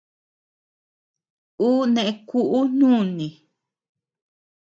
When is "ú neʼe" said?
1.67-2.11